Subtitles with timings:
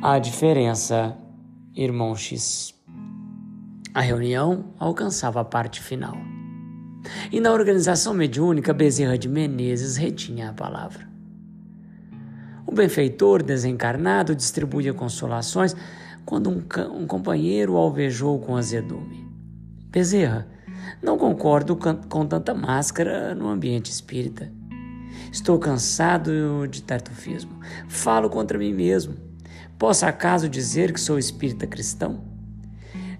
[0.00, 1.18] A diferença,
[1.74, 2.72] irmão X.
[3.92, 6.16] A reunião alcançava a parte final.
[7.32, 11.08] E na organização mediúnica, Bezerra de Menezes retinha a palavra.
[12.64, 15.74] O benfeitor desencarnado distribuía consolações
[16.24, 16.62] quando um,
[16.94, 19.28] um companheiro alvejou com azedume.
[19.90, 20.46] Bezerra,
[21.02, 24.48] não concordo com tanta máscara no ambiente espírita.
[25.32, 27.58] Estou cansado de tartufismo.
[27.88, 29.27] Falo contra mim mesmo.
[29.78, 32.24] Posso acaso dizer que sou espírita cristão?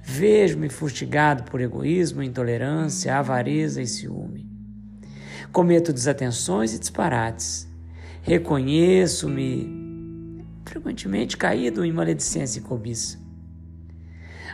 [0.02, 4.50] Vejo-me fustigado por egoísmo, intolerância, avareza e ciúme.
[5.52, 7.68] Cometo desatenções e disparates.
[8.22, 13.18] Reconheço-me frequentemente caído em maledicência e cobiça.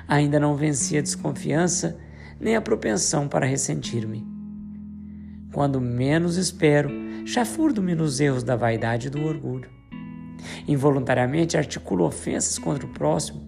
[0.07, 1.99] Ainda não venci a desconfiança
[2.39, 4.27] nem a propensão para ressentir-me.
[5.53, 6.91] Quando menos espero,
[7.25, 9.71] já furdo-me nos erros da vaidade e do orgulho.
[10.67, 13.43] Involuntariamente articulo ofensas contra o próximo.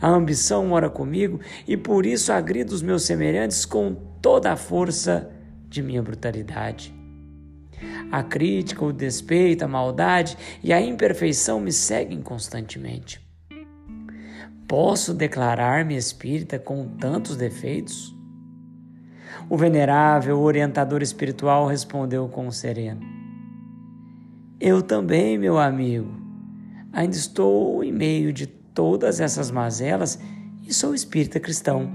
[0.00, 5.30] A ambição mora comigo e por isso agrido os meus semelhantes com toda a força
[5.68, 6.94] de minha brutalidade.
[8.10, 13.20] A crítica, o despeito, a maldade e a imperfeição me seguem constantemente.
[14.66, 18.14] Posso declarar-me espírita com tantos defeitos?
[19.48, 23.00] O venerável orientador espiritual respondeu com sereno:
[24.60, 26.27] Eu também, meu amigo.
[26.92, 30.18] Ainda estou em meio de todas essas mazelas
[30.66, 31.90] e sou espírita cristão.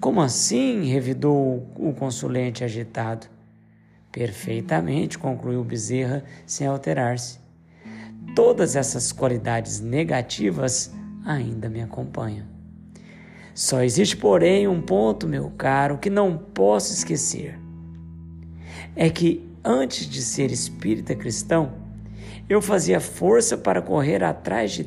[0.00, 0.84] Como assim?
[0.84, 3.26] revidou o consulente agitado.
[4.10, 7.38] Perfeitamente, concluiu Bezerra sem alterar-se.
[8.34, 10.92] Todas essas qualidades negativas
[11.24, 12.46] ainda me acompanham.
[13.54, 17.58] Só existe, porém, um ponto, meu caro, que não posso esquecer.
[18.96, 21.81] É que antes de ser espírita cristão,
[22.48, 24.84] eu fazia força para correr atrás de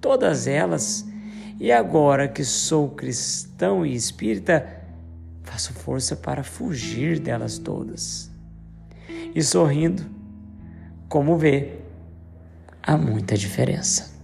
[0.00, 1.06] todas elas,
[1.58, 4.66] e agora que sou cristão e espírita,
[5.42, 8.30] faço força para fugir delas todas.
[9.34, 10.04] E sorrindo,
[11.08, 11.78] como vê,
[12.82, 14.14] há muita diferença.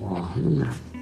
[0.00, 0.93] Oh,